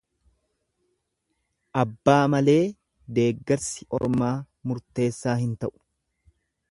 [1.81, 2.63] Abbaa malee
[3.19, 4.33] deeggarsi ormaa
[4.71, 5.75] murteessaa hin ta'u.